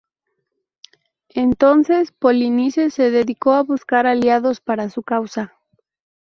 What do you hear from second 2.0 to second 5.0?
Polinices se dedicó a buscar aliados para